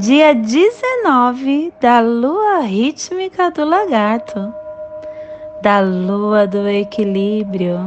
dia 0.00 0.34
19 0.34 1.74
da 1.78 2.00
lua 2.00 2.60
rítmica 2.60 3.50
do 3.50 3.66
lagarto, 3.66 4.50
da 5.60 5.80
lua 5.80 6.46
do 6.46 6.66
equilíbrio, 6.66 7.78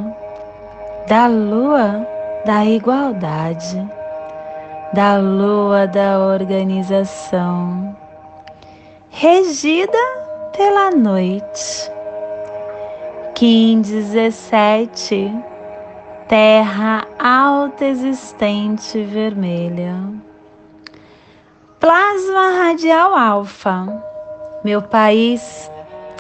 da 1.08 1.26
lua 1.26 2.08
da 2.46 2.64
igualdade, 2.66 3.84
da 4.94 5.18
lua 5.18 5.88
da 5.88 6.20
organização, 6.20 7.98
regida 9.10 9.98
pela 10.56 10.92
noite. 10.92 11.92
Kim 13.34 13.82
17, 13.82 15.34
terra 16.28 17.08
alta 17.18 17.86
existente 17.86 19.02
vermelha. 19.02 19.96
Plasma 21.84 22.60
radial 22.60 23.14
alfa. 23.14 24.02
Meu 24.64 24.82
país 24.82 25.70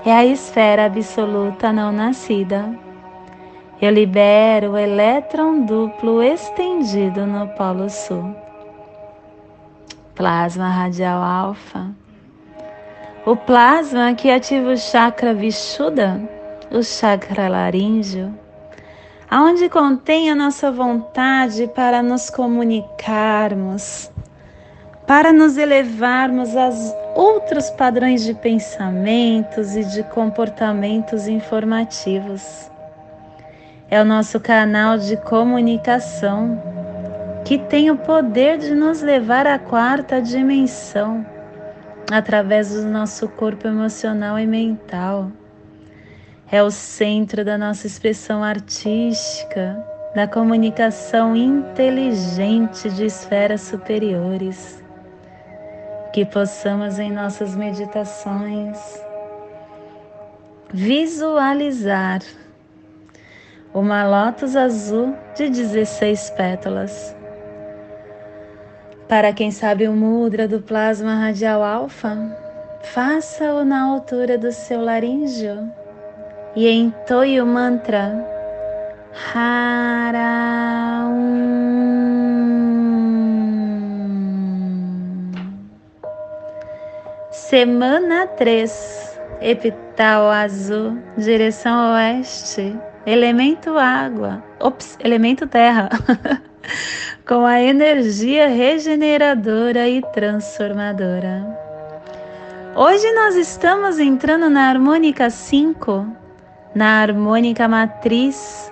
é 0.05 0.11
a 0.11 0.25
esfera 0.25 0.87
absoluta 0.87 1.71
não 1.71 1.89
nascida. 1.89 2.77
Eu 3.81 3.91
libero 3.91 4.71
o 4.71 4.77
elétron 4.77 5.61
duplo 5.61 6.21
estendido 6.21 7.25
no 7.25 7.47
Polo 7.55 7.89
Sul. 7.89 8.35
Plasma 10.13 10.67
radial 10.67 11.23
alfa. 11.23 11.91
O 13.25 13.37
plasma 13.37 14.13
que 14.15 14.29
ativa 14.29 14.71
o 14.71 14.77
chakra 14.77 15.33
Vishuddha, 15.33 16.29
o 16.71 16.83
chakra 16.83 17.47
laríngeo, 17.47 18.37
aonde 19.31 19.69
contém 19.69 20.29
a 20.29 20.35
nossa 20.35 20.69
vontade 20.69 21.71
para 21.73 22.03
nos 22.03 22.29
comunicarmos 22.29 24.11
para 25.05 25.33
nos 25.33 25.57
elevarmos 25.57 26.55
a 26.55 26.69
outros 27.15 27.69
padrões 27.69 28.23
de 28.23 28.33
pensamentos 28.33 29.75
e 29.75 29.83
de 29.83 30.03
comportamentos 30.03 31.27
informativos. 31.27 32.71
É 33.89 34.01
o 34.01 34.05
nosso 34.05 34.39
canal 34.39 34.97
de 34.97 35.17
comunicação 35.17 36.61
que 37.45 37.57
tem 37.57 37.91
o 37.91 37.97
poder 37.97 38.57
de 38.57 38.73
nos 38.73 39.01
levar 39.01 39.45
à 39.45 39.59
quarta 39.59 40.21
dimensão 40.21 41.25
através 42.11 42.73
do 42.73 42.87
nosso 42.87 43.27
corpo 43.27 43.67
emocional 43.67 44.39
e 44.39 44.47
mental. 44.47 45.31
É 46.49 46.63
o 46.63 46.71
centro 46.71 47.43
da 47.43 47.57
nossa 47.57 47.85
expressão 47.85 48.43
artística, 48.43 49.83
da 50.15 50.27
comunicação 50.27 51.35
inteligente 51.35 52.89
de 52.89 53.05
esferas 53.05 53.61
superiores 53.61 54.82
que 56.13 56.23
possamos 56.23 56.99
em 56.99 57.11
nossas 57.11 57.55
meditações 57.55 58.77
visualizar 60.71 62.21
uma 63.73 64.07
lótus 64.07 64.55
azul 64.55 65.15
de 65.35 65.49
16 65.49 66.29
pétalas. 66.31 67.15
Para 69.07 69.33
quem 69.33 69.49
sabe 69.49 69.87
o 69.87 69.93
mudra 69.93 70.47
do 70.47 70.61
plasma 70.61 71.15
radial 71.15 71.63
alfa, 71.63 72.15
faça-o 72.83 73.65
na 73.65 73.81
altura 73.81 74.37
do 74.37 74.51
seu 74.51 74.81
laríngeo 74.81 75.67
e 76.55 76.69
entoie 76.69 77.41
o 77.41 77.45
mantra 77.45 78.23
Hara 79.33 80.83
Semana 87.33 88.27
3, 88.27 89.19
epital 89.41 90.29
azul, 90.29 90.99
direção 91.17 91.93
oeste, 91.93 92.77
elemento 93.07 93.75
água, 93.75 94.43
ops, 94.59 94.99
elemento 95.03 95.47
terra, 95.47 95.89
com 97.27 97.43
a 97.43 97.59
energia 97.59 98.47
regeneradora 98.47 99.89
e 99.89 100.03
transformadora. 100.13 101.43
Hoje 102.75 103.11
nós 103.13 103.35
estamos 103.35 103.97
entrando 103.97 104.47
na 104.47 104.69
harmônica 104.69 105.27
5, 105.27 106.05
na 106.75 107.01
harmônica 107.01 107.67
matriz, 107.67 108.71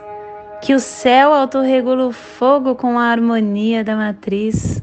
que 0.61 0.75
o 0.75 0.79
céu 0.79 1.33
autorregula 1.33 2.05
o 2.05 2.11
fogo 2.11 2.75
com 2.75 2.99
a 2.99 3.05
harmonia 3.05 3.83
da 3.83 3.95
matriz 3.95 4.79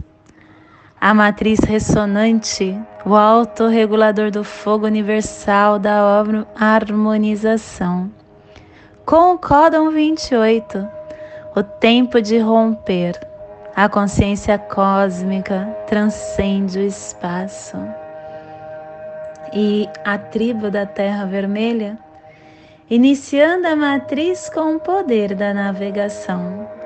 a 1.01 1.15
matriz 1.15 1.61
ressonante, 1.61 2.77
o 3.07 3.15
autorregulador 3.15 4.31
do 4.31 4.43
fogo 4.43 4.87
universal 4.87 5.79
da 5.79 6.25
harmonização. 6.59 8.11
Com 9.07 9.35
o 9.35 9.39
códon 9.39 9.91
28, 9.91 10.87
o 11.55 11.63
tempo 11.63 12.21
de 12.21 12.39
romper, 12.39 13.19
a 13.77 13.89
consciência 13.89 14.59
cósmica 14.59 15.69
transcende 15.87 16.81
o 16.81 16.83
espaço. 16.83 17.77
E 19.55 19.89
a 20.05 20.19
tribo 20.19 20.69
da 20.69 20.85
Terra 20.85 21.25
Vermelha, 21.27 21.97
iniciando 22.91 23.69
a 23.69 23.77
matriz 23.77 24.51
com 24.51 24.75
o 24.75 24.81
poder 24.81 25.35
da 25.35 25.55
navegação 25.55 26.78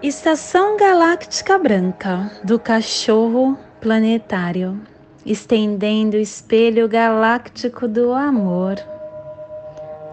Estação 0.00 0.76
Galáctica 0.76 1.58
Branca 1.58 2.30
do 2.44 2.56
Cachorro 2.56 3.58
Planetário, 3.80 4.80
estendendo 5.26 6.16
o 6.16 6.20
espelho 6.20 6.88
galáctico 6.88 7.88
do 7.88 8.12
amor. 8.12 8.76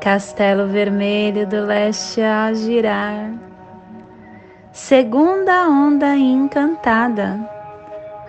Castelo 0.01 0.65
Vermelho 0.65 1.45
do 1.45 1.63
Leste 1.63 2.19
a 2.19 2.51
girar. 2.51 3.31
Segunda 4.73 5.69
onda 5.69 6.15
encantada, 6.15 7.47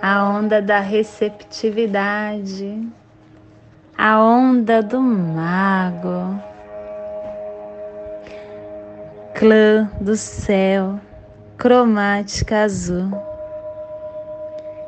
a 0.02 0.28
onda 0.28 0.60
da 0.60 0.80
receptividade, 0.80 2.86
a 3.96 4.22
onda 4.22 4.82
do 4.82 5.00
mago. 5.00 6.38
Clã 9.34 9.90
do 9.98 10.16
céu 10.16 11.00
cromática 11.56 12.64
azul 12.64 13.10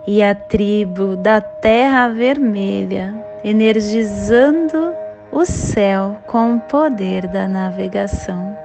e 0.07 0.23
a 0.23 0.35
tribo 0.35 1.17
da 1.17 1.41
terra 1.41 2.09
vermelha, 2.09 3.15
energizando 3.43 4.95
o 5.33 5.45
céu 5.45 6.19
com 6.27 6.57
o 6.57 6.61
poder 6.61 7.27
da 7.29 7.49
navegação. 7.49 8.57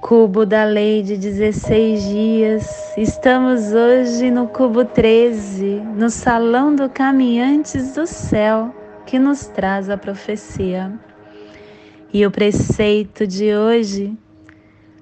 Cubo 0.00 0.46
da 0.46 0.64
lei 0.64 1.02
de 1.02 1.16
16 1.16 2.02
dias, 2.02 2.94
estamos 2.96 3.72
hoje 3.72 4.30
no 4.30 4.46
cubo 4.48 4.84
13, 4.84 5.82
no 5.94 6.08
salão 6.08 6.74
do 6.74 6.88
Caminhantes 6.88 7.94
do 7.94 8.06
Céu, 8.06 8.74
que 9.04 9.18
nos 9.18 9.46
traz 9.46 9.90
a 9.90 9.96
profecia. 9.96 10.92
E 12.12 12.24
o 12.24 12.30
preceito 12.30 13.26
de 13.26 13.54
hoje 13.54 14.16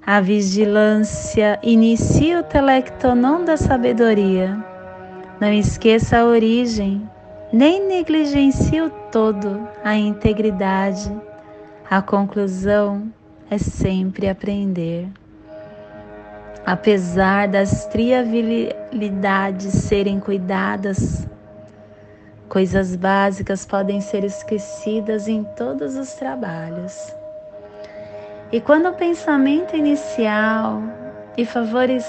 a 0.06 0.20
vigilância 0.20 1.58
inicia 1.64 2.38
o 2.38 2.43
telectonon 2.44 3.44
da 3.44 3.56
sabedoria. 3.56 4.56
Não 5.41 5.53
esqueça 5.53 6.19
a 6.19 6.25
origem, 6.25 7.11
nem 7.53 7.85
negligencie 7.88 8.81
o 8.82 8.88
todo, 9.11 9.69
a 9.82 9.97
integridade. 9.97 11.11
A 11.91 12.00
conclusão 12.00 13.12
é 13.50 13.58
sempre 13.58 14.29
aprender. 14.29 15.08
Apesar 16.64 17.49
das 17.49 17.87
triabilidades 17.87 19.73
serem 19.73 20.20
cuidadas, 20.20 21.26
coisas 22.49 22.94
básicas 22.94 23.67
podem 23.67 24.00
ser 24.00 24.23
esquecidas 24.23 25.26
em 25.26 25.43
todos 25.56 25.97
os 25.97 26.12
trabalhos. 26.12 27.15
E 28.52 28.60
quando 28.60 28.88
o 28.88 28.93
pensamento 28.93 29.75
inicial 29.75 30.81
e 31.37 31.44
favores 31.44 32.06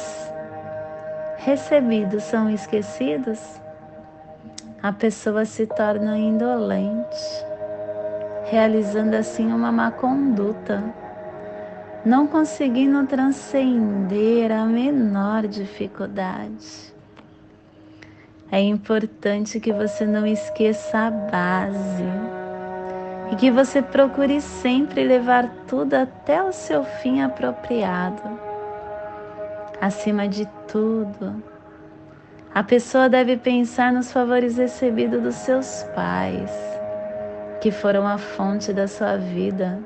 recebidos 1.37 2.23
são 2.23 2.47
esquecidos, 2.47 3.39
a 4.83 4.93
pessoa 4.93 5.45
se 5.45 5.65
torna 5.65 6.15
indolente, 6.15 7.17
realizando 8.45 9.15
assim 9.15 9.51
uma 9.51 9.71
má 9.71 9.89
conduta, 9.89 10.83
não 12.05 12.27
conseguindo 12.27 13.03
transcender 13.07 14.51
a 14.51 14.63
menor 14.63 15.47
dificuldade. 15.47 16.93
É 18.51 18.59
importante 18.59 19.59
que 19.59 19.73
você 19.73 20.05
não 20.05 20.25
esqueça 20.25 20.99
a 20.99 21.11
base 21.11 22.46
e 23.31 23.35
que 23.35 23.51
você 23.51 23.81
procure 23.81 24.41
sempre 24.41 25.03
levar 25.03 25.49
tudo 25.67 25.93
até 25.93 26.41
o 26.41 26.51
seu 26.51 26.83
fim 26.83 27.21
apropriado. 27.21 28.39
Acima 29.81 30.27
de 30.27 30.47
tudo, 30.67 31.43
a 32.53 32.63
pessoa 32.63 33.07
deve 33.07 33.37
pensar 33.37 33.91
nos 33.91 34.11
favores 34.11 34.57
recebidos 34.57 35.21
dos 35.21 35.35
seus 35.35 35.83
pais, 35.93 36.51
que 37.61 37.69
foram 37.69 38.07
a 38.07 38.17
fonte 38.17 38.73
da 38.73 38.87
sua 38.87 39.17
vida, 39.17 39.79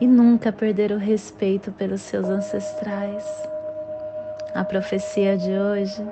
e 0.00 0.06
nunca 0.06 0.50
perder 0.50 0.90
o 0.92 0.98
respeito 0.98 1.70
pelos 1.72 2.00
seus 2.00 2.28
ancestrais. 2.28 3.24
A 4.54 4.64
profecia 4.64 5.36
de 5.36 5.50
hoje 5.50 6.02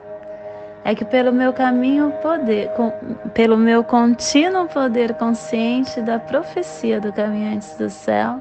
é 0.84 0.94
que 0.94 1.04
pelo 1.04 1.32
meu 1.32 1.52
caminho 1.52 2.10
poder, 2.22 2.70
com, 2.70 2.90
pelo 3.34 3.56
meu 3.56 3.84
contínuo 3.84 4.66
poder 4.68 5.14
consciente 5.14 6.00
da 6.00 6.18
profecia 6.18 7.00
do 7.00 7.12
caminhante 7.12 7.76
do 7.76 7.90
céu, 7.90 8.40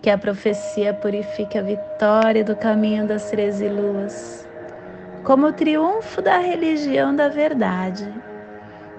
que 0.00 0.10
a 0.10 0.16
profecia 0.16 0.94
purifique 0.94 1.58
a 1.58 1.62
vitória 1.62 2.44
do 2.44 2.54
caminho 2.54 3.06
das 3.06 3.30
treze 3.30 3.68
luas, 3.68 4.48
como 5.24 5.48
o 5.48 5.52
triunfo 5.52 6.22
da 6.22 6.38
religião 6.38 7.14
da 7.14 7.28
verdade, 7.28 8.08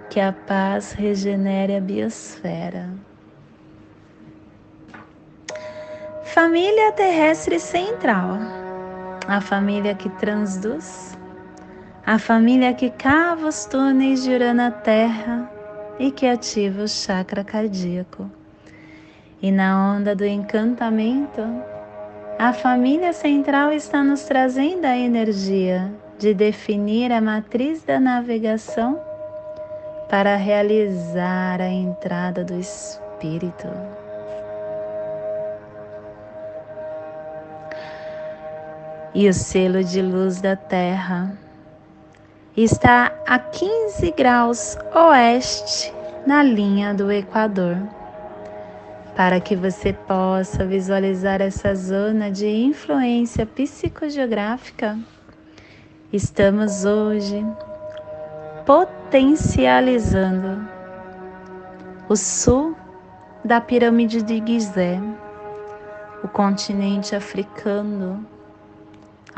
que 0.09 0.19
a 0.19 0.33
paz 0.33 0.91
regenere 0.91 1.75
a 1.75 1.79
biosfera. 1.79 2.89
Família 6.23 6.91
terrestre 6.91 7.59
central, 7.59 8.37
a 9.27 9.39
família 9.39 9.95
que 9.95 10.09
transduz 10.09 11.18
a 12.09 12.17
família 12.17 12.73
que 12.73 12.89
cava 12.89 13.47
os 13.47 13.65
túneis 13.65 14.23
de 14.23 14.31
Urana 14.31 14.71
Terra 14.71 15.47
e 15.99 16.09
que 16.09 16.25
ativa 16.25 16.81
o 16.81 16.87
chakra 16.87 17.43
cardíaco. 17.43 18.27
E 19.39 19.51
na 19.51 19.93
onda 19.93 20.15
do 20.15 20.25
encantamento, 20.25 21.39
a 22.39 22.51
família 22.51 23.13
central 23.13 23.71
está 23.71 24.03
nos 24.03 24.23
trazendo 24.23 24.85
a 24.85 24.97
energia 24.97 25.93
de 26.17 26.33
definir 26.33 27.11
a 27.11 27.21
matriz 27.21 27.83
da 27.83 27.99
navegação 27.99 28.99
para 30.09 30.35
realizar 30.35 31.61
a 31.61 31.69
entrada 31.69 32.43
do 32.43 32.55
espírito. 32.55 33.67
E 39.13 39.29
o 39.29 39.33
selo 39.33 39.83
de 39.83 40.01
luz 40.01 40.41
da 40.41 40.55
Terra 40.55 41.37
está 42.57 43.13
a 43.27 43.37
15 43.37 44.11
graus 44.11 44.77
oeste 44.93 45.93
na 46.25 46.43
linha 46.43 46.93
do 46.93 47.11
Equador. 47.11 47.77
Para 49.15 49.39
que 49.39 49.55
você 49.55 49.93
possa 49.93 50.65
visualizar 50.65 51.41
essa 51.41 51.75
zona 51.75 52.31
de 52.31 52.47
influência 52.47 53.45
psicogeográfica, 53.45 54.97
estamos 56.11 56.85
hoje 56.85 57.45
potencializando 58.65 60.67
o 62.07 62.15
sul 62.15 62.75
da 63.43 63.61
pirâmide 63.61 64.21
de 64.21 64.41
Gizé, 64.45 64.99
o 66.23 66.27
continente 66.27 67.15
africano 67.15 68.25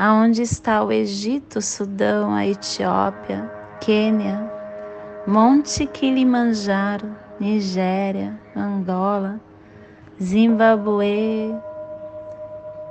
aonde 0.02 0.42
está 0.42 0.82
o 0.82 0.90
Egito, 0.90 1.62
Sudão, 1.62 2.34
a 2.34 2.44
Etiópia, 2.44 3.48
Quênia, 3.80 4.50
Monte 5.28 5.86
Kilimanjaro, 5.86 7.14
Nigéria, 7.38 8.36
Angola, 8.56 9.40
Zimbabue, 10.20 11.54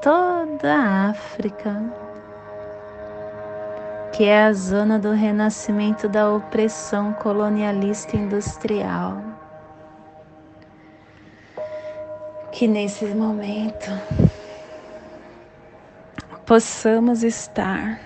toda 0.01 0.73
a 0.73 1.09
África, 1.09 1.83
que 4.13 4.23
é 4.23 4.45
a 4.45 4.53
zona 4.53 4.97
do 4.97 5.11
renascimento 5.11 6.07
da 6.07 6.31
opressão 6.31 7.11
colonialista 7.11 8.15
industrial. 8.15 9.21
Que 12.53 12.69
nesse 12.69 13.03
momento 13.07 13.91
possamos 16.51 17.23
estar 17.23 17.97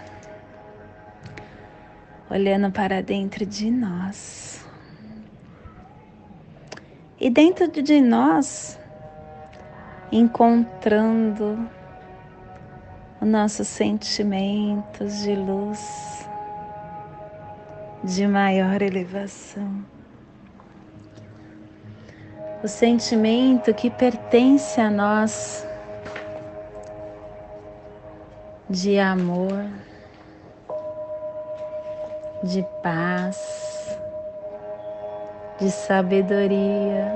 olhando 2.29 2.69
para 2.71 3.01
dentro 3.01 3.43
de 3.43 3.71
nós. 3.71 4.63
E 7.19 7.27
dentro 7.27 7.67
de 7.67 7.99
nós, 7.99 8.79
encontrando 10.11 11.67
os 13.19 13.27
nossos 13.27 13.67
sentimentos 13.67 15.23
de 15.23 15.35
luz, 15.35 16.29
de 18.03 18.27
maior 18.27 18.79
elevação. 18.79 19.83
O 22.63 22.67
sentimento 22.67 23.73
que 23.73 23.89
pertence 23.89 24.79
a 24.79 24.91
nós 24.91 25.65
de 28.69 28.99
amor, 28.99 29.63
de 32.43 32.65
paz, 32.81 33.37
de 35.59 35.69
sabedoria, 35.69 37.13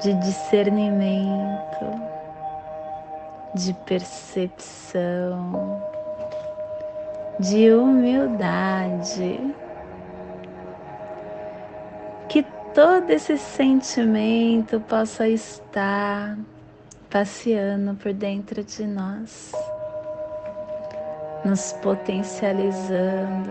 de 0.00 0.14
discernimento, 0.14 2.00
de 3.54 3.74
percepção, 3.74 5.82
de 7.40 7.72
humildade. 7.72 9.52
Que 12.28 12.44
todo 12.72 13.10
esse 13.10 13.36
sentimento 13.36 14.78
possa 14.82 15.28
estar 15.28 16.38
passeando 17.10 17.94
por 17.96 18.12
dentro 18.12 18.62
de 18.62 18.86
nós, 18.86 19.52
nos 21.44 21.72
potencializando, 21.74 23.50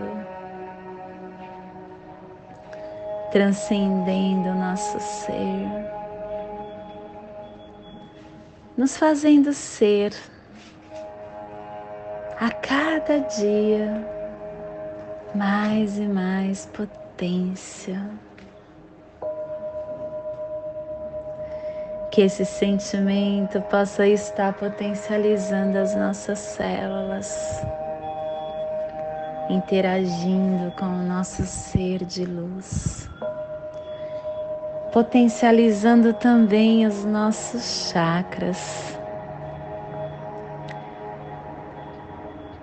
transcendendo 3.30 4.48
o 4.48 4.54
nosso 4.54 4.98
ser, 4.98 5.68
nos 8.78 8.96
fazendo 8.96 9.52
ser 9.52 10.14
a 12.40 12.50
cada 12.50 13.18
dia 13.20 14.20
mais 15.34 15.98
e 15.98 16.06
mais 16.06 16.64
potência. 16.66 18.00
Que 22.10 22.22
esse 22.22 22.44
sentimento 22.44 23.60
possa 23.62 24.06
estar 24.06 24.52
potencializando 24.54 25.78
as 25.78 25.94
nossas 25.94 26.40
células, 26.40 27.64
interagindo 29.48 30.72
com 30.72 30.86
o 30.86 31.02
nosso 31.04 31.46
ser 31.46 32.04
de 32.04 32.24
luz, 32.24 33.08
potencializando 34.92 36.12
também 36.12 36.84
os 36.84 37.04
nossos 37.04 37.90
chakras. 37.92 38.98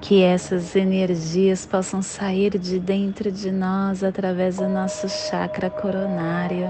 Que 0.02 0.24
essas 0.24 0.76
energias 0.76 1.66
possam 1.66 2.02
sair 2.02 2.58
de 2.58 2.80
dentro 2.80 3.32
de 3.32 3.52
nós 3.52 4.04
através 4.04 4.58
do 4.58 4.68
nosso 4.68 5.08
chakra 5.10 5.70
coronário 5.70 6.70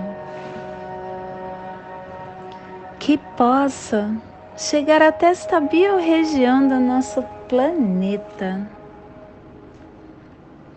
que 3.08 3.18
possa 3.38 4.14
chegar 4.58 5.02
até 5.02 5.28
esta 5.28 5.62
biorregião 5.62 6.68
do 6.68 6.78
nosso 6.78 7.24
planeta 7.48 8.70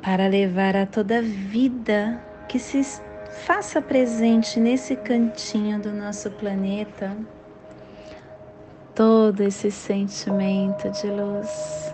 para 0.01 0.29
levar 0.29 0.77
a 0.77 0.87
toda 0.87 1.21
vida 1.21 2.23
que 2.47 2.57
se 2.57 2.85
faça 3.45 3.83
presente 3.83 4.61
nesse 4.61 4.95
cantinho 4.95 5.81
do 5.81 5.91
nosso 5.91 6.31
planeta 6.31 7.17
todo 8.95 9.41
esse 9.41 9.73
sentimento 9.73 10.89
de 10.89 11.09
luz 11.09 11.93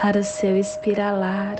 para 0.00 0.20
o 0.20 0.24
seu 0.24 0.56
espiralar. 0.56 1.56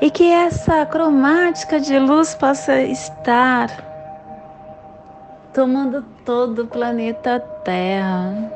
E 0.00 0.10
que 0.10 0.32
essa 0.32 0.86
cromática 0.86 1.78
de 1.78 1.98
luz 1.98 2.34
possa 2.34 2.80
estar 2.80 3.91
tomando 5.52 6.02
todo 6.24 6.62
o 6.62 6.66
planeta 6.66 7.38
Terra, 7.38 8.50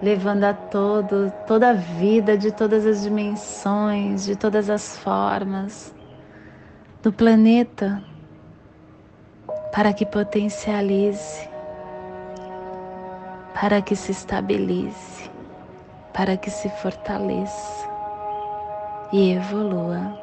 levando 0.00 0.44
a 0.44 0.54
todo, 0.54 1.32
toda 1.46 1.70
a 1.70 1.72
vida 1.72 2.38
de 2.38 2.52
todas 2.52 2.86
as 2.86 3.02
dimensões, 3.02 4.24
de 4.24 4.36
todas 4.36 4.70
as 4.70 4.96
formas 4.98 5.92
do 7.02 7.12
planeta, 7.12 8.02
para 9.72 9.92
que 9.92 10.06
potencialize, 10.06 11.48
para 13.60 13.82
que 13.82 13.96
se 13.96 14.12
estabilize, 14.12 15.30
para 16.12 16.36
que 16.36 16.50
se 16.50 16.68
fortaleça 16.68 17.88
e 19.12 19.32
evolua. 19.32 20.19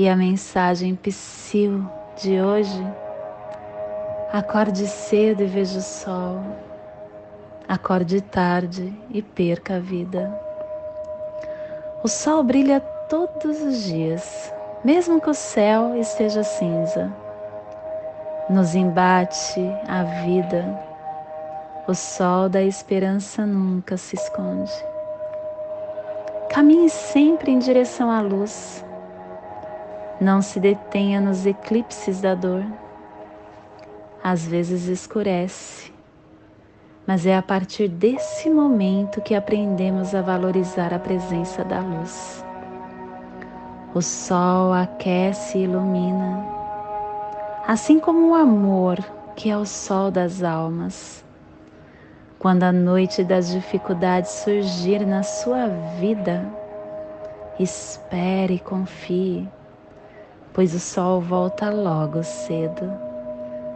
E 0.00 0.08
a 0.08 0.16
mensagem 0.16 0.94
psil 0.96 1.84
de 2.16 2.40
hoje: 2.40 2.82
acorde 4.32 4.86
cedo 4.86 5.42
e 5.42 5.46
veja 5.46 5.78
o 5.78 5.82
sol, 5.82 6.40
acorde 7.68 8.22
tarde 8.22 8.98
e 9.10 9.20
perca 9.20 9.76
a 9.76 9.78
vida. 9.78 10.34
O 12.02 12.08
sol 12.08 12.42
brilha 12.42 12.80
todos 13.10 13.60
os 13.60 13.84
dias, 13.84 14.50
mesmo 14.82 15.20
que 15.20 15.28
o 15.28 15.34
céu 15.34 15.94
esteja 15.94 16.42
cinza. 16.44 17.12
Nos 18.48 18.74
embate 18.74 19.60
a 19.86 20.02
vida, 20.24 20.80
o 21.86 21.94
sol 21.94 22.48
da 22.48 22.62
esperança 22.62 23.44
nunca 23.44 23.98
se 23.98 24.16
esconde. 24.16 24.72
Caminhe 26.48 26.88
sempre 26.88 27.50
em 27.50 27.58
direção 27.58 28.10
à 28.10 28.22
luz. 28.22 28.82
Não 30.20 30.42
se 30.42 30.60
detenha 30.60 31.20
nos 31.20 31.46
eclipses 31.46 32.20
da 32.20 32.34
dor. 32.34 32.64
Às 34.22 34.46
vezes 34.46 34.86
escurece, 34.86 35.90
mas 37.06 37.24
é 37.24 37.36
a 37.36 37.42
partir 37.42 37.88
desse 37.88 38.50
momento 38.50 39.22
que 39.22 39.34
aprendemos 39.34 40.14
a 40.14 40.20
valorizar 40.20 40.92
a 40.92 40.98
presença 40.98 41.64
da 41.64 41.80
luz. 41.80 42.44
O 43.94 44.02
sol 44.02 44.72
aquece 44.72 45.58
e 45.58 45.64
ilumina, 45.64 46.44
assim 47.66 47.98
como 47.98 48.30
o 48.30 48.34
amor, 48.34 48.98
que 49.34 49.48
é 49.48 49.56
o 49.56 49.64
sol 49.64 50.10
das 50.10 50.42
almas 50.42 51.24
quando 52.40 52.62
a 52.62 52.72
noite 52.72 53.22
das 53.22 53.50
dificuldades 53.50 54.30
surgir 54.30 55.06
na 55.06 55.22
sua 55.22 55.66
vida, 56.00 56.42
espere 57.58 58.54
e 58.54 58.58
confie, 58.58 59.46
pois 60.52 60.74
o 60.74 60.80
sol 60.80 61.20
volta 61.20 61.70
logo 61.70 62.22
cedo, 62.22 62.92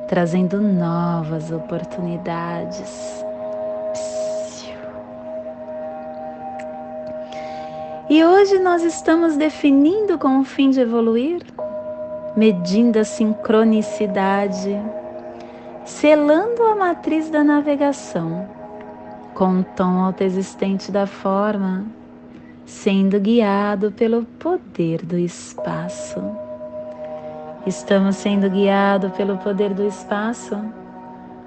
trazendo 0.09 0.61
novas 0.61 1.51
oportunidades. 1.51 3.25
E 8.11 8.25
hoje 8.25 8.59
nós 8.59 8.83
estamos 8.83 9.37
definindo 9.37 10.19
com 10.19 10.41
o 10.41 10.45
fim 10.45 10.71
de 10.71 10.81
evoluir, 10.81 11.43
medindo 12.37 12.99
a 12.99 13.05
sincronicidade 13.05 14.79
selando 15.85 16.63
a 16.63 16.75
matriz 16.75 17.29
da 17.29 17.45
navegação 17.45 18.49
com 19.35 19.61
o 19.61 19.65
tom 19.65 19.99
autoexistente 19.99 20.91
da 20.91 21.07
forma, 21.07 21.85
sendo 22.65 23.21
guiado 23.21 23.93
pelo 23.93 24.25
poder 24.25 25.05
do 25.05 25.19
espaço. 25.19 26.44
Estamos 27.67 28.17
sendo 28.17 28.51
guiados 28.51 29.11
pelo 29.13 29.39
poder 29.39 29.73
do 29.73 29.87
espaço 29.87 30.57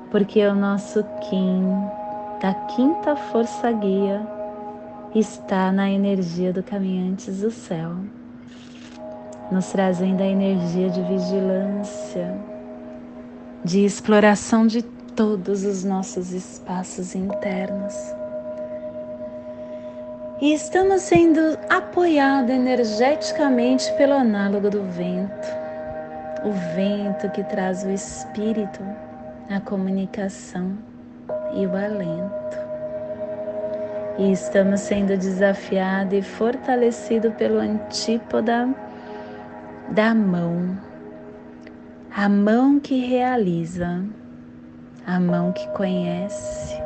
porque 0.09 0.45
o 0.45 0.55
nosso 0.55 1.03
Kim 1.29 1.63
da 2.41 2.53
quinta 2.75 3.15
força 3.15 3.71
guia 3.71 4.21
está 5.13 5.71
na 5.71 5.89
energia 5.89 6.51
do 6.51 6.63
caminhantes 6.63 7.41
do 7.41 7.51
céu, 7.51 7.91
nos 9.51 9.67
trazendo 9.71 10.21
a 10.21 10.25
energia 10.25 10.89
de 10.89 11.01
vigilância 11.03 12.35
de 13.63 13.83
exploração 13.83 14.65
de 14.65 14.81
todos 14.81 15.65
os 15.65 15.83
nossos 15.83 16.31
espaços 16.31 17.15
internos. 17.15 17.93
E 20.39 20.53
estamos 20.53 21.01
sendo 21.01 21.57
apoiados 21.69 22.51
energeticamente 22.51 23.91
pelo 23.93 24.13
análogo 24.13 24.69
do 24.69 24.83
vento, 24.83 25.66
o 26.47 26.51
vento 26.75 27.29
que 27.31 27.43
traz 27.43 27.83
o 27.83 27.89
espírito, 27.89 28.81
a 29.49 29.59
comunicação 29.59 30.77
e 31.53 31.65
o 31.65 31.75
alento. 31.75 32.57
E 34.17 34.31
estamos 34.31 34.81
sendo 34.81 35.17
desafiados 35.17 36.13
e 36.13 36.21
fortalecidos 36.21 37.33
pelo 37.35 37.59
antípoda 37.59 38.67
da 39.89 40.13
mão 40.15 40.77
a 42.17 42.27
mão 42.27 42.79
que 42.79 42.97
realiza, 43.05 44.03
a 45.05 45.19
mão 45.19 45.51
que 45.51 45.67
conhece, 45.67 46.81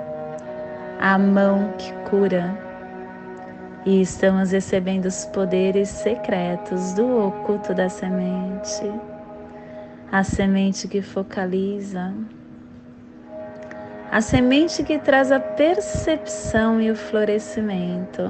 a 0.99 1.17
mão 1.17 1.71
que 1.77 1.93
cura. 2.09 2.53
E 3.85 4.01
estamos 4.01 4.51
recebendo 4.51 5.05
os 5.05 5.23
poderes 5.27 5.87
secretos 5.87 6.91
do 6.95 7.27
oculto 7.27 7.73
da 7.73 7.87
semente, 7.87 8.83
a 10.11 10.23
semente 10.23 10.89
que 10.89 11.01
focaliza, 11.01 12.13
a 14.11 14.19
semente 14.19 14.83
que 14.83 14.99
traz 14.99 15.31
a 15.31 15.39
percepção 15.39 16.81
e 16.81 16.91
o 16.91 16.95
florescimento. 16.97 18.21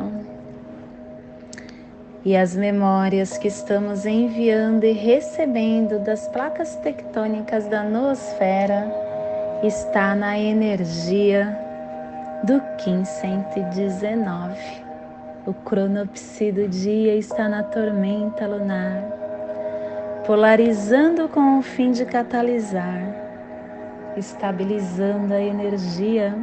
E 2.23 2.38
as 2.38 2.55
memórias 2.55 3.35
que 3.39 3.47
estamos 3.47 4.05
enviando 4.05 4.83
e 4.83 4.91
recebendo 4.91 5.97
das 5.97 6.27
placas 6.27 6.75
tectônicas 6.75 7.65
da 7.65 7.83
noosfera 7.83 8.85
está 9.63 10.13
na 10.13 10.38
energia 10.38 11.57
do 12.43 12.61
Kim 12.77 13.03
119. 13.03 14.55
O 15.47 15.53
cronopsi 15.55 16.51
do 16.51 16.67
dia 16.67 17.15
está 17.15 17.50
na 17.50 17.63
tormenta 17.63 18.45
lunar, 18.45 19.21
polarizando 20.25 21.28
com 21.28 21.60
o 21.60 21.62
fim 21.62 21.92
de 21.92 22.06
catalisar, 22.06 23.01
estabilizando 24.16 25.34
a 25.34 25.42
energia, 25.42 26.36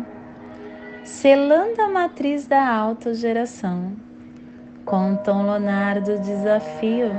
selando 1.04 1.80
a 1.80 1.88
matriz 1.88 2.46
da 2.46 2.68
autogeração 2.68 3.92
com 4.88 5.16
Tom 5.16 5.42
Leonardo 5.42 6.18
desafio, 6.18 7.10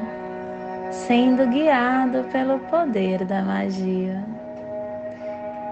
sendo 0.89 1.45
guiado 1.47 2.23
pelo 2.31 2.57
poder 2.61 3.23
da 3.25 3.43
magia. 3.43 4.25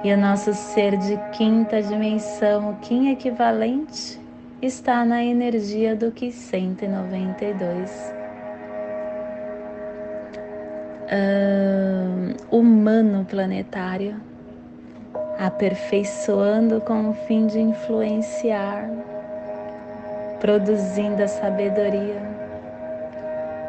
E 0.03 0.13
o 0.13 0.17
nosso 0.17 0.53
ser 0.53 0.95
de 0.95 1.17
quinta 1.35 1.81
dimensão, 1.81 2.69
o 2.69 2.75
Kim 2.75 3.09
equivalente, 3.09 4.21
está 4.61 5.03
na 5.03 5.23
energia 5.23 5.95
do 5.95 6.11
Ki 6.11 6.31
192. 6.31 8.13
Um, 11.09 12.33
humano 12.51 13.23
planetário, 13.23 14.19
aperfeiçoando 15.39 16.81
com 16.81 17.09
o 17.09 17.13
fim 17.13 17.47
de 17.47 17.59
influenciar 17.59 18.89
produzindo 20.39 21.23
a 21.23 21.27
sabedoria, 21.27 22.21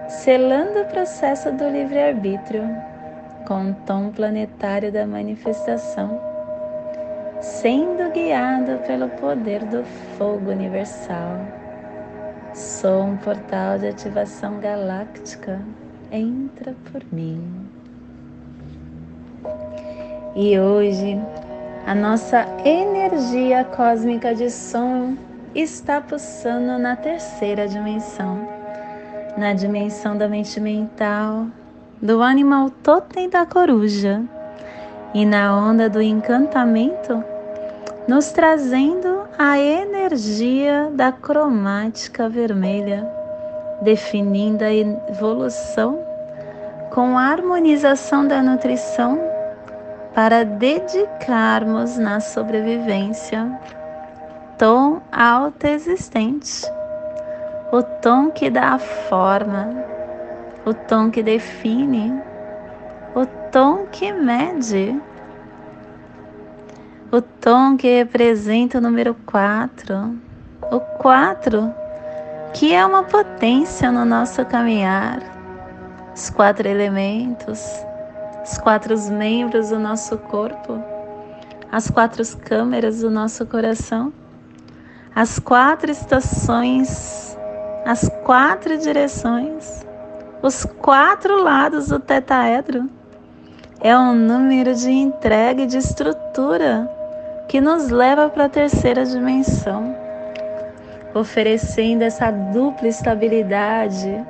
selando 0.09 0.80
o 0.80 0.85
processo 0.87 1.50
do 1.52 1.68
livre-arbítrio 1.68 2.64
com 3.47 3.71
o 3.71 3.75
tom 3.87 4.11
planetário 4.11 4.92
da 4.92 5.07
manifestação, 5.07 6.21
sendo 7.40 8.11
guiado 8.12 8.78
pelo 8.87 9.09
poder 9.11 9.64
do 9.64 9.85
fogo 10.16 10.50
universal. 10.50 11.38
Sou 12.54 13.04
um 13.04 13.16
portal 13.16 13.78
de 13.78 13.88
ativação 13.88 14.59
galáctica. 14.59 15.61
Entra 16.11 16.75
por 16.91 17.03
mim. 17.12 17.43
E 20.35 20.59
hoje, 20.59 21.21
a 21.87 21.95
nossa 21.95 22.47
energia 22.65 23.62
cósmica 23.65 24.35
de 24.35 24.50
som 24.50 25.17
está 25.55 26.00
pulsando 26.00 26.79
na 26.79 26.97
terceira 26.97 27.69
dimensão, 27.69 28.49
na 29.37 29.53
dimensão 29.53 30.17
da 30.17 30.29
mente 30.29 30.59
mental, 30.59 31.47
do 32.00 32.23
animal 32.23 32.71
totem 32.71 33.29
da 33.29 33.45
coruja 33.45 34.23
e 35.12 35.27
na 35.27 35.55
onda 35.55 35.91
do 35.91 36.00
encantamento, 36.00 37.23
nos 38.07 38.31
trazendo 38.31 39.25
a 39.38 39.59
energia 39.59 40.91
da 40.95 41.12
cromática 41.12 42.29
vermelha, 42.29 43.18
definindo 43.82 44.64
a 44.64 44.73
evolução 44.73 46.04
com 46.90 47.16
a 47.16 47.23
harmonização 47.23 48.26
da 48.26 48.42
nutrição 48.42 49.20
para 50.14 50.44
dedicarmos 50.44 51.97
na 51.97 52.20
sobrevivência. 52.20 53.49
Tom 54.58 55.00
autoexistente, 55.12 56.66
o 57.70 57.82
tom 57.82 58.30
que 58.30 58.50
dá 58.50 58.70
a 58.70 58.78
forma, 58.78 59.68
o 60.66 60.75
tom 60.75 61.11
que 61.11 61.23
define, 61.23 62.12
o 63.14 63.25
tom 63.52 63.87
que 63.87 64.12
mede, 64.12 65.00
o 67.12 67.23
tom 67.23 67.76
que 67.76 67.99
representa 67.99 68.78
o 68.78 68.80
número 68.80 69.14
4, 69.25 70.18
o 70.73 70.80
4 70.80 71.73
que 72.55 72.75
é 72.75 72.85
uma 72.85 73.05
potência 73.05 73.93
no 73.93 74.05
nosso 74.05 74.45
caminhar, 74.47 75.21
os 76.14 76.31
quatro 76.31 76.67
elementos, 76.67 77.62
os 78.45 78.59
quatro 78.59 78.99
membros 79.11 79.69
do 79.71 79.78
nosso 79.78 80.17
corpo, 80.19 80.83
as 81.71 81.90
quatro 81.90 82.25
câmeras 82.38 83.00
do 83.00 83.11
nosso 83.11 83.45
coração, 83.47 84.12
as 85.14 85.38
quatro 85.38 85.90
estações, 85.90 87.37
as 87.85 88.09
quatro 88.25 88.78
direções, 88.78 89.87
os 90.43 90.64
quatro 90.64 91.43
lados 91.43 91.88
do 91.88 91.99
tetaedro. 91.99 92.88
É 93.81 93.97
um 93.97 94.14
número 94.14 94.75
de 94.75 94.90
entrega 94.90 95.62
e 95.62 95.67
de 95.67 95.78
estrutura 95.78 96.90
que 97.49 97.61
nos 97.61 97.90
leva 97.90 98.28
para 98.28 98.47
a 98.47 98.49
terceira 98.49 99.05
dimensão, 99.05 99.95
oferecendo 101.19 102.03
essa 102.03 102.31
dupla 102.31 102.89
estabilidade 102.89 104.25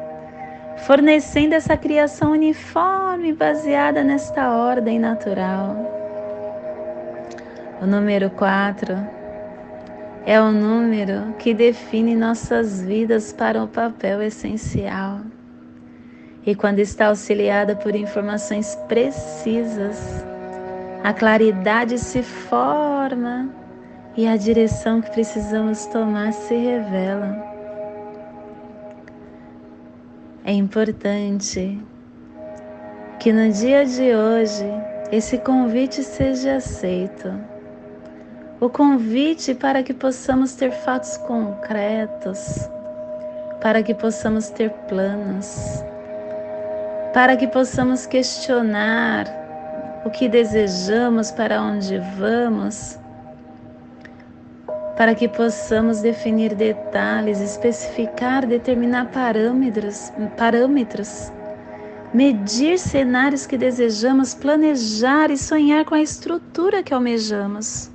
fornecendo 0.79 1.55
essa 1.55 1.77
criação 1.77 2.33
uniforme 2.33 3.33
baseada 3.33 4.05
nesta 4.05 4.51
ordem 4.55 4.99
natural. 4.99 5.77
O 7.81 7.87
número 7.87 8.31
4 8.31 8.97
é 10.27 10.41
o 10.41 10.51
número 10.51 11.35
que 11.39 11.55
define 11.55 12.15
nossas 12.15 12.83
vidas 12.83 13.33
para 13.33 13.63
o 13.63 13.69
papel 13.69 14.23
essencial. 14.23 15.21
E 16.45 16.55
quando 16.55 16.79
está 16.79 17.09
auxiliada 17.09 17.77
por 17.77 17.95
informações 17.95 18.75
precisas, 18.89 20.25
a 21.05 21.13
claridade 21.13 21.99
se 21.99 22.23
forma 22.23 23.51
e 24.19 24.27
a 24.27 24.37
direção 24.37 25.01
que 25.01 25.13
precisamos 25.13 25.87
tomar 25.87 26.33
se 26.33 26.57
revela. 26.57 27.41
É 30.45 30.53
importante 30.53 31.79
que 33.21 33.33
no 33.33 33.49
dia 33.53 33.87
de 33.87 34.13
hoje 34.17 34.67
esse 35.13 35.39
convite 35.39 36.03
seja 36.03 36.57
aceito. 36.57 37.33
O 38.61 38.69
convite 38.69 39.55
para 39.55 39.85
que 39.85 39.95
possamos 39.95 40.53
ter 40.57 40.73
fatos 40.73 41.17
concretos, 41.19 42.69
para 43.61 43.85
que 43.85 43.95
possamos 43.95 44.49
ter 44.51 44.71
planos, 44.89 45.85
para 47.15 47.37
que 47.37 47.47
possamos 47.47 48.05
questionar 48.05 49.29
o 50.05 50.11
que 50.11 50.29
desejamos, 50.29 51.31
para 51.31 51.63
onde 51.63 52.01
vamos 52.19 52.99
para 54.99 55.15
que 55.15 55.29
possamos 55.29 56.01
definir 56.01 56.57
detalhes, 56.57 57.41
especificar, 57.41 58.45
determinar 58.45 59.13
parâmetros, 59.13 60.13
parâmetros, 60.37 61.31
medir 62.13 62.81
cenários 62.81 63.47
que 63.47 63.57
desejamos, 63.57 64.35
planejar 64.35 65.31
e 65.31 65.39
sonhar 65.39 65.85
com 65.85 65.95
a 65.95 66.01
estrutura 66.01 66.83
que 66.83 66.93
almejamos. 66.93 67.93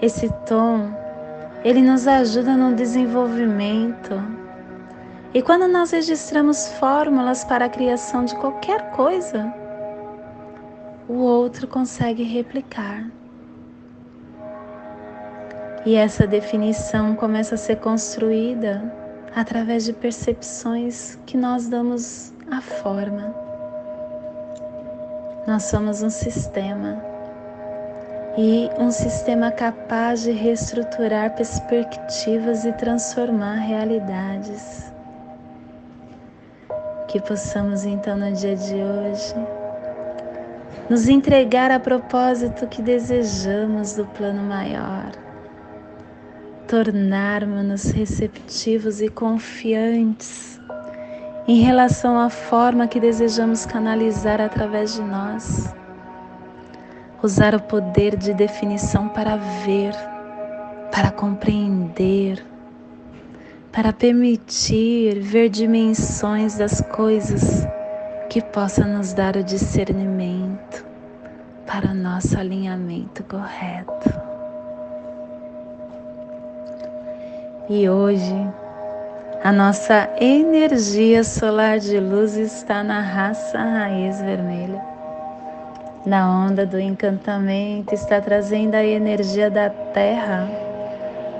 Esse 0.00 0.32
tom, 0.46 0.88
ele 1.64 1.82
nos 1.82 2.06
ajuda 2.06 2.56
no 2.56 2.76
desenvolvimento. 2.76 4.22
E 5.34 5.42
quando 5.42 5.66
nós 5.66 5.90
registramos 5.90 6.68
fórmulas 6.78 7.42
para 7.42 7.64
a 7.64 7.68
criação 7.68 8.24
de 8.24 8.36
qualquer 8.36 8.92
coisa, 8.92 9.52
o 11.08 11.14
outro 11.14 11.66
consegue 11.66 12.22
replicar. 12.22 13.04
E 15.84 15.96
essa 15.96 16.28
definição 16.28 17.16
começa 17.16 17.56
a 17.56 17.58
ser 17.58 17.76
construída 17.76 18.80
através 19.34 19.84
de 19.84 19.92
percepções 19.92 21.18
que 21.26 21.36
nós 21.36 21.66
damos 21.68 22.32
à 22.48 22.60
forma. 22.60 23.34
Nós 25.44 25.64
somos 25.64 26.00
um 26.00 26.10
sistema 26.10 27.02
e 28.38 28.70
um 28.78 28.92
sistema 28.92 29.50
capaz 29.50 30.22
de 30.22 30.30
reestruturar 30.30 31.34
perspectivas 31.34 32.64
e 32.64 32.72
transformar 32.74 33.56
realidades. 33.56 34.92
Que 37.08 37.20
possamos 37.20 37.84
então 37.84 38.16
no 38.16 38.30
dia 38.30 38.54
de 38.54 38.74
hoje 38.74 39.34
nos 40.88 41.08
entregar 41.08 41.72
a 41.72 41.80
propósito 41.80 42.68
que 42.68 42.80
desejamos 42.80 43.96
do 43.96 44.06
plano 44.06 44.42
maior 44.42 45.21
tornarmos-nos 46.72 47.90
receptivos 47.90 49.02
e 49.02 49.10
confiantes 49.10 50.58
em 51.46 51.60
relação 51.60 52.18
à 52.18 52.30
forma 52.30 52.88
que 52.88 52.98
desejamos 52.98 53.66
canalizar 53.66 54.40
através 54.40 54.94
de 54.94 55.02
nós. 55.02 55.74
Usar 57.22 57.54
o 57.54 57.60
poder 57.60 58.16
de 58.16 58.32
definição 58.32 59.06
para 59.10 59.36
ver, 59.36 59.92
para 60.90 61.10
compreender, 61.10 62.42
para 63.70 63.92
permitir 63.92 65.20
ver 65.20 65.50
dimensões 65.50 66.56
das 66.56 66.80
coisas 66.80 67.68
que 68.30 68.40
possa 68.40 68.86
nos 68.86 69.12
dar 69.12 69.36
o 69.36 69.44
discernimento 69.44 70.86
para 71.66 71.92
nosso 71.92 72.38
alinhamento 72.38 73.22
correto. 73.24 74.31
E 77.74 77.88
hoje, 77.88 78.36
a 79.42 79.50
nossa 79.50 80.06
energia 80.20 81.24
solar 81.24 81.78
de 81.78 81.98
luz 81.98 82.36
está 82.36 82.84
na 82.84 83.00
raça 83.00 83.56
raiz 83.56 84.20
vermelha. 84.20 84.78
Na 86.04 86.28
onda 86.44 86.66
do 86.66 86.78
encantamento 86.78 87.94
está 87.94 88.20
trazendo 88.20 88.74
a 88.74 88.84
energia 88.84 89.50
da 89.50 89.70
terra, 89.70 90.50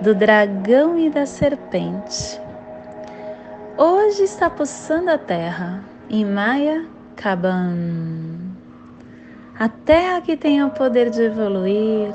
do 0.01 0.15
dragão 0.15 0.99
e 0.99 1.11
da 1.11 1.27
serpente. 1.27 2.41
Hoje 3.77 4.23
está 4.23 4.49
pulsando 4.49 5.11
a 5.11 5.19
terra 5.19 5.85
em 6.09 6.25
Maia 6.25 6.87
Kaban. 7.15 8.39
A 9.59 9.69
terra 9.69 10.23
que 10.23 10.35
tem 10.35 10.65
o 10.65 10.71
poder 10.71 11.11
de 11.11 11.25
evoluir, 11.25 12.11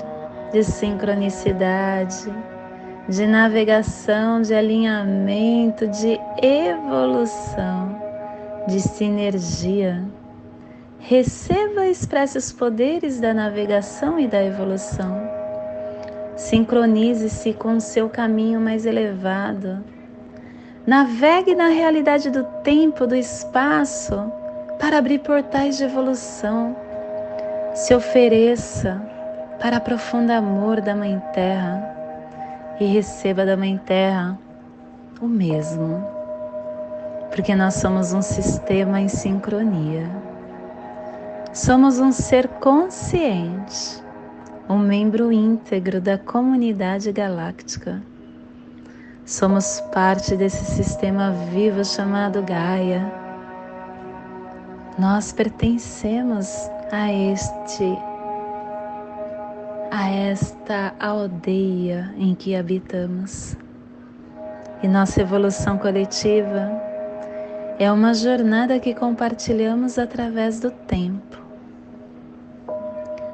de 0.51 0.63
sincronicidade, 0.63 2.33
de 3.07 3.25
navegação, 3.25 4.41
de 4.41 4.53
alinhamento, 4.53 5.87
de 5.87 6.19
evolução, 6.41 8.01
de 8.67 8.81
sinergia. 8.81 10.03
Receba 10.99 11.85
e 11.85 11.91
expresse 11.91 12.37
os 12.37 12.51
poderes 12.51 13.19
da 13.21 13.33
navegação 13.33 14.19
e 14.19 14.27
da 14.27 14.43
evolução. 14.43 15.21
Sincronize-se 16.35 17.53
com 17.53 17.77
o 17.77 17.81
seu 17.81 18.09
caminho 18.09 18.59
mais 18.59 18.85
elevado. 18.85 19.83
Navegue 20.85 21.55
na 21.55 21.67
realidade 21.67 22.29
do 22.29 22.43
tempo, 22.61 23.07
do 23.07 23.15
espaço, 23.15 24.31
para 24.79 24.97
abrir 24.97 25.19
portais 25.19 25.77
de 25.77 25.85
evolução. 25.85 26.75
Se 27.73 27.95
ofereça 27.95 29.01
para 29.61 29.77
o 29.77 29.81
profundo 29.81 30.31
amor 30.31 30.81
da 30.81 30.95
Mãe 30.95 31.21
Terra 31.33 31.97
e 32.79 32.85
receba 32.85 33.45
da 33.45 33.57
Mãe 33.57 33.77
Terra 33.77 34.37
o 35.19 35.27
mesmo, 35.27 36.03
porque 37.31 37.55
nós 37.55 37.75
somos 37.75 38.13
um 38.13 38.21
sistema 38.21 39.01
em 39.01 39.07
sincronia. 39.07 40.09
Somos 41.53 41.99
um 41.99 42.11
ser 42.11 42.47
consciente, 42.47 44.03
um 44.69 44.77
membro 44.77 45.31
íntegro 45.31 45.99
da 45.99 46.17
comunidade 46.17 47.11
galáctica. 47.11 48.01
Somos 49.25 49.81
parte 49.91 50.35
desse 50.35 50.63
sistema 50.63 51.31
vivo 51.51 51.83
chamado 51.83 52.43
Gaia. 52.43 53.11
Nós 54.99 55.33
pertencemos 55.33 56.69
a 56.91 57.11
este 57.11 57.97
a 59.97 60.11
esta 60.11 60.93
aldeia 60.99 62.13
em 62.19 62.35
que 62.35 62.55
habitamos. 62.55 63.57
E 64.83 64.87
nossa 64.87 65.21
evolução 65.21 65.75
coletiva 65.75 66.71
é 67.79 67.91
uma 67.91 68.13
jornada 68.13 68.79
que 68.79 68.93
compartilhamos 68.93 69.97
através 69.97 70.59
do 70.59 70.69
tempo. 70.69 71.41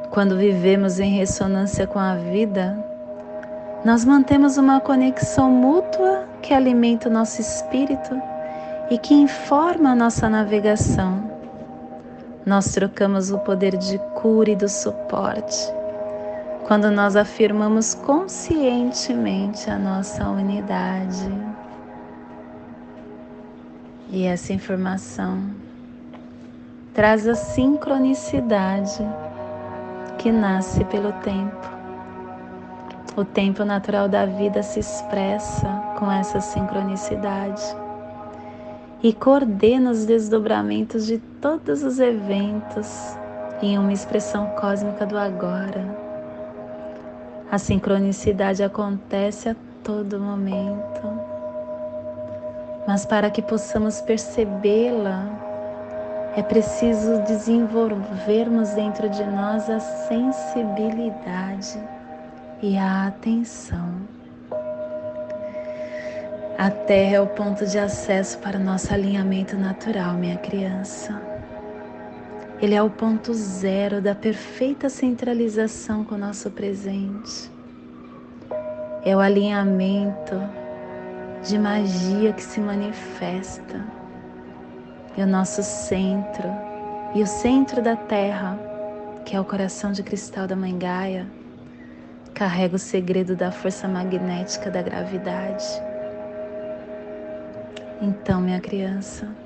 Quando 0.09 0.37
vivemos 0.37 1.01
em 1.01 1.17
ressonância 1.17 1.85
com 1.85 1.99
a 1.99 2.15
vida, 2.15 2.81
nós 3.83 4.05
mantemos 4.05 4.55
uma 4.55 4.79
conexão 4.79 5.51
mútua 5.51 6.25
que 6.41 6.53
alimenta 6.53 7.09
o 7.09 7.11
nosso 7.11 7.41
espírito 7.41 8.21
e 8.89 8.97
que 8.97 9.13
informa 9.13 9.91
a 9.91 9.95
nossa 9.95 10.29
navegação. 10.29 11.29
Nós 12.45 12.71
trocamos 12.71 13.31
o 13.31 13.39
poder 13.39 13.75
de 13.75 13.99
cura 14.13 14.51
e 14.51 14.55
do 14.55 14.69
suporte 14.69 15.82
quando 16.65 16.89
nós 16.89 17.15
afirmamos 17.15 17.93
conscientemente 17.93 19.69
a 19.69 19.77
nossa 19.77 20.27
unidade. 20.29 21.29
E 24.09 24.25
essa 24.25 24.53
informação 24.53 25.43
traz 26.93 27.27
a 27.27 27.35
sincronicidade 27.35 29.03
que 30.17 30.31
nasce 30.31 30.83
pelo 30.85 31.11
tempo. 31.13 31.73
O 33.15 33.25
tempo 33.25 33.63
natural 33.63 34.07
da 34.07 34.25
vida 34.25 34.63
se 34.63 34.79
expressa 34.79 35.67
com 35.99 36.11
essa 36.11 36.39
sincronicidade 36.39 37.63
e 39.03 39.13
coordena 39.13 39.91
os 39.91 40.05
desdobramentos 40.05 41.05
de 41.05 41.17
todos 41.41 41.83
os 41.83 41.99
eventos 41.99 43.17
em 43.61 43.77
uma 43.77 43.91
expressão 43.91 44.47
cósmica 44.55 45.05
do 45.05 45.17
agora. 45.17 46.02
A 47.53 47.57
sincronicidade 47.59 48.63
acontece 48.63 49.49
a 49.49 49.55
todo 49.83 50.19
momento, 50.19 51.01
mas 52.87 53.05
para 53.05 53.29
que 53.29 53.43
possamos 53.43 54.01
percebê-la, 54.01 55.29
é 56.35 56.41
preciso 56.41 57.19
desenvolvermos 57.27 58.69
dentro 58.69 59.07
de 59.07 59.23
nós 59.25 59.69
a 59.69 59.79
sensibilidade 59.79 61.79
e 62.59 62.75
a 62.75 63.05
atenção. 63.05 63.97
A 66.57 66.71
Terra 66.71 67.17
é 67.17 67.21
o 67.21 67.27
ponto 67.27 67.67
de 67.67 67.77
acesso 67.77 68.39
para 68.39 68.57
o 68.57 68.63
nosso 68.63 68.91
alinhamento 68.91 69.55
natural, 69.55 70.15
minha 70.15 70.37
criança. 70.37 71.32
Ele 72.63 72.75
é 72.75 72.81
o 72.81 72.89
ponto 72.89 73.33
zero 73.33 74.01
da 74.01 74.15
perfeita 74.15 74.87
centralização 74.87 76.05
com 76.05 76.15
o 76.15 76.17
nosso 76.17 76.49
presente. 76.49 77.51
É 79.03 79.13
o 79.13 79.19
alinhamento 79.19 80.41
de 81.45 81.59
magia 81.59 82.31
que 82.31 82.41
se 82.41 82.61
manifesta. 82.61 83.85
E 85.17 85.21
o 85.21 85.27
nosso 85.27 85.61
centro, 85.61 86.47
e 87.13 87.21
o 87.21 87.27
centro 87.27 87.81
da 87.81 87.97
Terra, 87.97 88.57
que 89.25 89.35
é 89.35 89.41
o 89.41 89.43
coração 89.43 89.91
de 89.91 90.01
cristal 90.01 90.47
da 90.47 90.55
Mãe 90.55 90.77
Gaia, 90.77 91.27
carrega 92.33 92.77
o 92.77 92.79
segredo 92.79 93.35
da 93.35 93.51
força 93.51 93.89
magnética 93.89 94.71
da 94.71 94.81
gravidade. 94.81 95.65
Então, 98.01 98.39
minha 98.39 98.61
criança, 98.61 99.42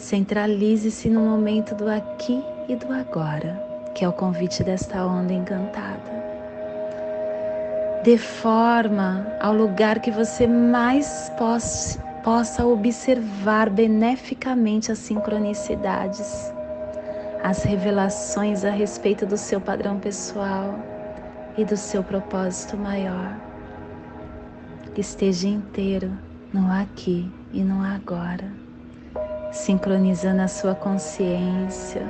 Centralize-se 0.00 1.10
no 1.10 1.20
momento 1.20 1.74
do 1.74 1.86
aqui 1.86 2.42
e 2.66 2.74
do 2.74 2.90
agora, 2.90 3.62
que 3.94 4.02
é 4.02 4.08
o 4.08 4.12
convite 4.12 4.64
desta 4.64 5.06
onda 5.06 5.30
encantada. 5.30 6.00
Dê 8.02 8.16
forma 8.16 9.26
ao 9.38 9.52
lugar 9.52 10.00
que 10.00 10.10
você 10.10 10.46
mais 10.46 11.30
possa, 11.36 12.00
possa 12.24 12.66
observar 12.66 13.68
beneficamente 13.68 14.90
as 14.90 14.98
sincronicidades, 14.98 16.50
as 17.44 17.62
revelações 17.62 18.64
a 18.64 18.70
respeito 18.70 19.26
do 19.26 19.36
seu 19.36 19.60
padrão 19.60 20.00
pessoal 20.00 20.78
e 21.58 21.64
do 21.64 21.76
seu 21.76 22.02
propósito 22.02 22.74
maior. 22.74 23.38
Esteja 24.96 25.46
inteiro 25.46 26.10
no 26.54 26.72
aqui 26.72 27.30
e 27.52 27.62
no 27.62 27.84
agora 27.84 28.69
sincronizando 29.50 30.42
a 30.42 30.48
sua 30.48 30.74
consciência 30.74 32.02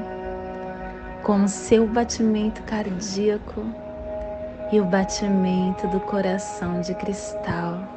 com 1.22 1.44
o 1.44 1.48
seu 1.48 1.86
batimento 1.86 2.62
cardíaco 2.62 3.64
e 4.72 4.80
o 4.80 4.84
batimento 4.84 5.86
do 5.88 6.00
coração 6.00 6.80
de 6.80 6.94
cristal 6.94 7.88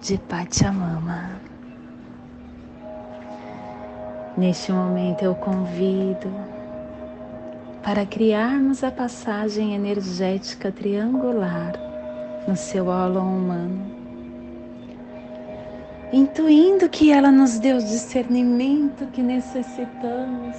de 0.00 0.16
Pachamama. 0.18 1.40
Neste 4.36 4.72
momento 4.72 5.22
eu 5.22 5.34
convido 5.34 6.30
para 7.82 8.06
criarmos 8.06 8.82
a 8.84 8.90
passagem 8.90 9.74
energética 9.74 10.72
triangular 10.72 11.72
no 12.46 12.56
seu 12.56 12.86
óleo 12.86 13.20
humano 13.20 13.99
intuindo 16.12 16.88
que 16.88 17.12
ela 17.12 17.30
nos 17.30 17.58
deu 17.58 17.76
o 17.76 17.82
discernimento 17.82 19.06
que 19.12 19.22
necessitamos 19.22 20.56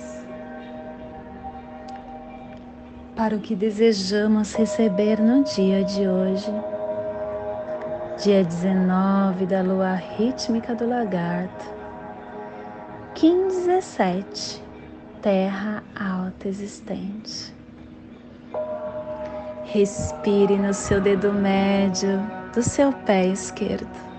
para 3.15 3.35
o 3.35 3.39
que 3.39 3.55
desejamos 3.55 4.53
receber 4.53 5.19
no 5.19 5.43
dia 5.43 5.83
de 5.83 6.07
hoje, 6.07 6.51
dia 8.23 8.43
19 8.43 9.45
da 9.45 9.61
lua 9.61 9.95
rítmica 9.95 10.73
do 10.73 10.87
lagarto, 10.87 11.65
Kim 13.13 13.47
17, 13.49 14.63
Terra 15.21 15.83
alta 15.93 16.47
existente. 16.47 17.53
Respire 19.65 20.57
no 20.57 20.73
seu 20.73 20.99
dedo 20.99 21.31
médio 21.31 22.19
do 22.53 22.63
seu 22.63 22.91
pé 22.91 23.27
esquerdo 23.27 24.10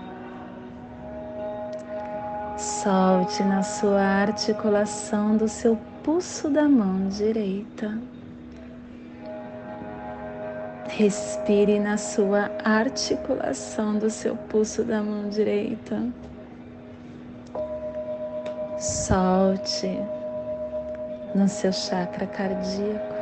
Solte 2.83 3.41
na 3.43 3.63
sua 3.63 4.01
articulação 4.01 5.37
do 5.37 5.47
seu 5.47 5.77
pulso 6.03 6.49
da 6.49 6.67
mão 6.67 7.07
direita. 7.07 7.97
Respire 10.89 11.79
na 11.79 11.95
sua 11.95 12.51
articulação 12.61 13.97
do 13.97 14.09
seu 14.09 14.35
pulso 14.35 14.83
da 14.83 15.01
mão 15.01 15.29
direita. 15.29 15.97
Solte 18.77 19.97
no 21.33 21.47
seu 21.47 21.71
chakra 21.71 22.27
cardíaco. 22.27 23.15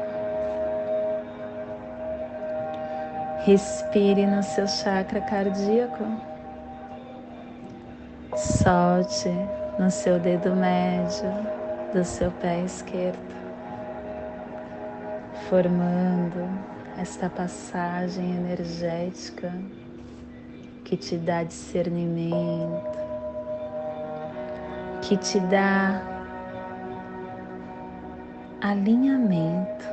Respire 3.45 4.25
no 4.25 4.41
seu 4.41 4.67
chakra 4.67 5.21
cardíaco 5.21 6.30
solte 8.63 9.31
no 9.79 9.89
seu 9.89 10.19
dedo 10.19 10.55
médio 10.55 11.31
do 11.93 12.05
seu 12.05 12.29
pé 12.31 12.61
esquerdo, 12.63 13.17
formando 15.49 16.47
esta 16.99 17.27
passagem 17.27 18.35
energética 18.35 19.51
que 20.83 20.95
te 20.95 21.17
dá 21.17 21.41
discernimento, 21.43 22.99
que 25.01 25.17
te 25.17 25.39
dá 25.39 26.03
alinhamento 28.61 29.85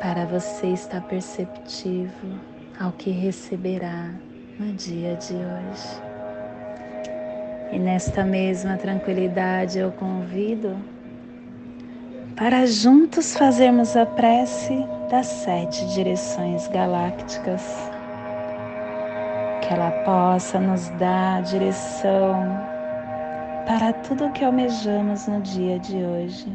para 0.00 0.24
você 0.26 0.68
estar 0.68 1.00
perceptivo 1.08 2.38
ao 2.78 2.92
que 2.92 3.10
receberá 3.10 4.12
no 4.60 4.72
dia 4.74 5.16
de 5.16 5.34
hoje. 5.34 6.05
E 7.72 7.78
nesta 7.78 8.24
mesma 8.24 8.76
tranquilidade 8.76 9.78
eu 9.78 9.90
convido 9.92 10.76
para 12.36 12.66
juntos 12.66 13.36
fazermos 13.36 13.96
a 13.96 14.06
prece 14.06 14.86
das 15.10 15.26
sete 15.26 15.84
direções 15.86 16.68
galácticas. 16.68 17.90
Que 19.60 19.74
ela 19.74 19.90
possa 20.04 20.60
nos 20.60 20.88
dar 20.90 21.42
direção 21.42 22.36
para 23.66 23.92
tudo 23.92 24.26
o 24.26 24.32
que 24.32 24.44
almejamos 24.44 25.26
no 25.26 25.40
dia 25.40 25.78
de 25.80 25.96
hoje. 25.96 26.46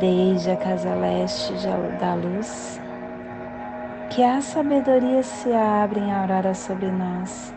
Desde 0.00 0.50
a 0.50 0.56
casa 0.56 0.94
leste 0.94 1.52
da 2.00 2.14
luz, 2.14 2.80
que 4.10 4.22
a 4.22 4.40
sabedoria 4.40 5.22
se 5.22 5.52
abra 5.52 6.00
em 6.00 6.12
aurora 6.12 6.54
sobre 6.54 6.90
nós 6.90 7.56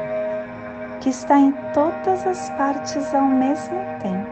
que 1.01 1.09
está 1.09 1.37
em 1.39 1.51
todas 1.73 2.27
as 2.27 2.49
partes 2.51 3.13
ao 3.13 3.25
mesmo 3.25 3.79
tempo, 3.99 4.29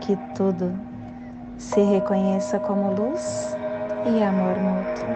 que 0.00 0.16
tudo 0.36 0.78
se 1.56 1.80
reconheça 1.82 2.60
como 2.60 2.94
luz 2.94 3.56
e 4.06 4.22
amor 4.22 4.56
mútuo. 4.58 5.08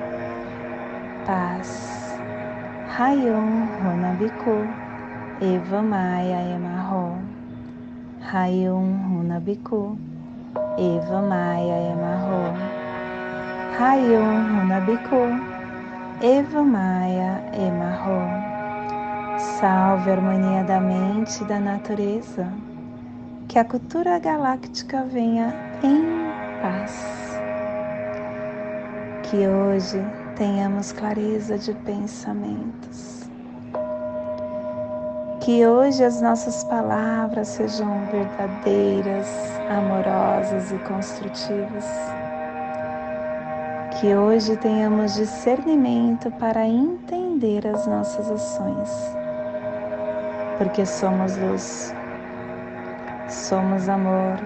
Paz. 1.24 2.18
Rayon 2.88 3.68
Runabiku 3.80 4.66
Eva 5.40 5.82
Maia 5.82 6.42
Emarro. 6.52 7.16
Rayon 8.20 8.98
Runabiku 9.08 9.96
Eva 10.76 11.22
Maia 11.22 11.92
Emarro. 11.92 12.54
Rayon 13.78 14.48
Runabiku 14.50 15.40
Eva 16.20 16.62
Maia 16.64 17.40
Emarro. 17.54 18.41
Salve 19.38 20.10
a 20.10 20.14
harmonia 20.14 20.62
da 20.64 20.78
mente 20.78 21.42
e 21.42 21.46
da 21.46 21.58
natureza. 21.58 22.52
Que 23.48 23.58
a 23.58 23.64
cultura 23.64 24.18
galáctica 24.18 25.04
venha 25.04 25.54
em 25.82 26.02
paz. 26.60 27.40
Que 29.22 29.46
hoje 29.46 30.04
tenhamos 30.36 30.92
clareza 30.92 31.56
de 31.56 31.72
pensamentos. 31.72 33.30
Que 35.40 35.66
hoje 35.66 36.04
as 36.04 36.20
nossas 36.20 36.62
palavras 36.64 37.48
sejam 37.48 38.06
verdadeiras, 38.12 39.28
amorosas 39.68 40.70
e 40.70 40.78
construtivas. 40.80 41.86
Que 43.98 44.14
hoje 44.14 44.56
tenhamos 44.56 45.14
discernimento 45.14 46.30
para 46.32 46.66
entender 46.66 47.66
as 47.66 47.86
nossas 47.86 48.30
ações, 48.30 48.88
porque 50.62 50.86
somos 50.86 51.36
luz, 51.38 51.92
somos 53.28 53.88
amor 53.88 54.38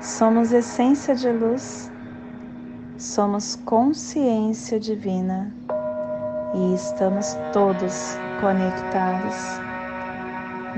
Somos 0.00 0.52
essência 0.52 1.14
de 1.14 1.30
luz, 1.30 1.92
somos 2.96 3.54
consciência 3.64 4.80
divina 4.80 5.54
e 6.54 6.74
estamos 6.74 7.36
todos 7.52 8.16
conectados 8.40 9.36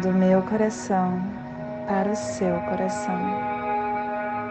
do 0.03 0.13
meu 0.13 0.43
coração 0.43 1.23
para 1.87 2.11
o 2.11 2.17
seu 2.17 2.61
coração. 2.61 3.19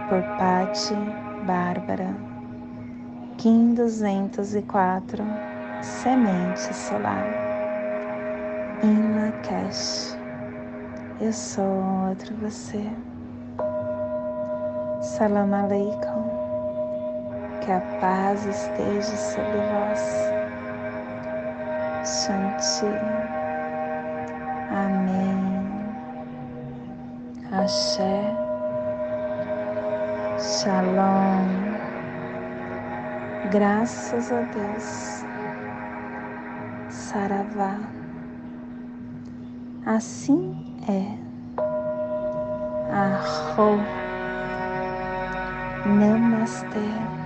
Por 0.08 0.24
Pati 0.38 0.96
Bárbara, 1.46 2.16
Kim 3.38 3.76
204, 3.76 5.24
Semente 5.82 6.74
Solar. 6.76 7.49
Lakesh, 8.82 10.18
eu 11.20 11.34
sou 11.34 11.66
outro 12.08 12.34
você. 12.38 12.90
Salam 15.02 15.54
Aleikum. 15.54 16.30
Que 17.60 17.74
a 17.74 17.82
paz 18.00 18.46
esteja 18.46 19.18
sobre 19.18 19.60
vós. 19.68 20.00
Shanti. 22.06 22.86
Amém. 24.72 25.70
Axé. 27.52 28.22
Shalom. 30.38 31.48
Graças 33.52 34.32
a 34.32 34.42
Deus. 34.42 35.26
Saravá. 36.90 37.99
Assim 39.92 40.56
é. 40.88 41.18
Arro. 42.92 43.90
Namastê. 45.84 47.19